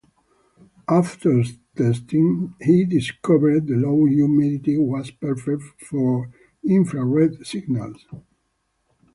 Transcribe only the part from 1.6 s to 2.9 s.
testing, he